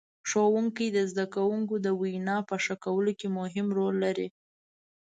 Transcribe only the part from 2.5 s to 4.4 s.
ښه کولو کې مهم رول لري.